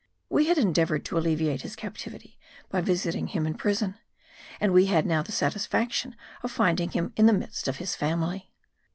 [0.31, 2.39] We had endeavoured to alleviate his captivity
[2.71, 3.99] by visiting him in prison;
[4.59, 8.51] and we had now the satisfaction of finding him in the midst of his family.